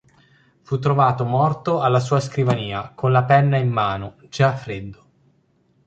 [0.63, 5.05] Fu trovato morto alla sua scrivania, con la penna in mano, già freddo.